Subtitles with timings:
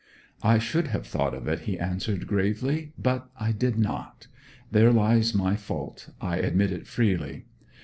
[0.41, 2.91] 'I should have thought of it,' he answered gravely.
[2.97, 4.25] 'But I did not.
[4.71, 7.45] There lies my fault, I admit it freely.